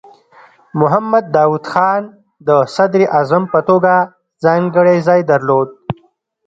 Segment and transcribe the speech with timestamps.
[0.79, 2.01] محمد داؤد خان
[2.47, 3.93] د صدراعظم په توګه
[4.43, 5.69] ځانګړی ځای درلود.